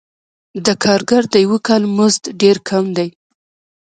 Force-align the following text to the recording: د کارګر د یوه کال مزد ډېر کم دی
د 0.65 0.67
کارګر 0.83 1.23
د 1.33 1.35
یوه 1.45 1.59
کال 1.67 1.83
مزد 1.97 2.23
ډېر 2.41 2.57
کم 2.69 2.85
دی 2.97 3.09